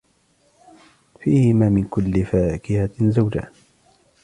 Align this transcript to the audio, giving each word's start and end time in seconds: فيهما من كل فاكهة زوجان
فيهما 1.19 1.69
من 1.69 1.83
كل 1.83 2.25
فاكهة 2.25 2.89
زوجان 2.99 3.49